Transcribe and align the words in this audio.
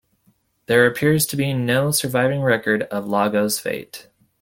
There 0.65 0.87
appears 0.87 1.27
to 1.27 1.35
be 1.35 1.53
no 1.53 1.91
surviving 1.91 2.41
record 2.41 2.87
of 2.89 3.05
Iago's 3.07 3.59
fate. 3.59 4.07